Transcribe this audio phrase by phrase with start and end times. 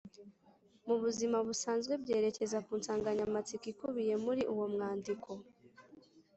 [0.87, 5.29] mu buzima busanzwe byerekeza ku nsanganyamatsiko ikubiye muri uwo mwandiko